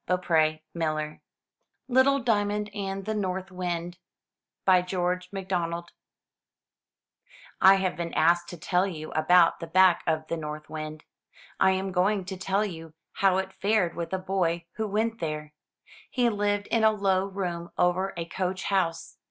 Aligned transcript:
421 0.07 0.61
MY 0.73 0.93
BOOK 0.95 1.11
HOUSE 1.13 1.19
LITTLE 1.87 2.19
DIAMOND 2.23 2.71
AND 2.73 3.05
THE 3.05 3.13
NORTH 3.13 3.51
WIND* 3.51 3.99
George 4.87 5.29
MacDonald 5.31 5.91
HAVE 7.61 7.95
been 7.97 8.11
asked 8.15 8.49
to 8.49 8.57
tell 8.57 8.87
you 8.87 9.11
about 9.11 9.59
the 9.59 9.67
back 9.67 10.01
of 10.07 10.25
the 10.27 10.37
North 10.37 10.71
Wind. 10.71 11.03
I 11.59 11.69
am 11.73 11.91
going 11.91 12.25
to 12.25 12.35
tell 12.37 12.65
you 12.65 12.95
how 13.13 13.37
it 13.37 13.53
fared 13.53 13.95
with 13.95 14.11
a 14.11 14.17
boy 14.17 14.65
who 14.77 14.87
went 14.87 15.19
there. 15.19 15.53
He 16.09 16.23
Uved 16.23 16.65
in 16.71 16.83
a 16.83 16.89
low 16.91 17.27
room 17.27 17.69
over 17.77 18.11
a 18.17 18.25
coach 18.25 18.63
house. 18.63 19.17